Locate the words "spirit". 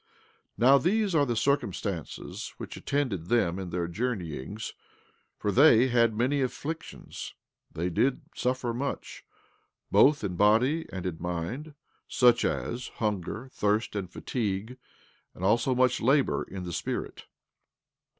16.73-17.25